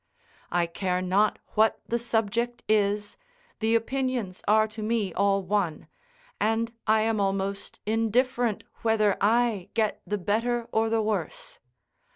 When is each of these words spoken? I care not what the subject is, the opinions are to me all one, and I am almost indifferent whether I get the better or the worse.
I 0.51 0.65
care 0.65 0.99
not 0.99 1.37
what 1.49 1.79
the 1.87 1.99
subject 1.99 2.63
is, 2.67 3.17
the 3.59 3.75
opinions 3.75 4.41
are 4.47 4.67
to 4.69 4.81
me 4.81 5.13
all 5.13 5.43
one, 5.43 5.85
and 6.39 6.73
I 6.87 7.03
am 7.03 7.19
almost 7.21 7.79
indifferent 7.85 8.63
whether 8.81 9.15
I 9.23 9.69
get 9.75 10.01
the 10.07 10.17
better 10.17 10.67
or 10.71 10.89
the 10.89 11.03
worse. 11.03 11.59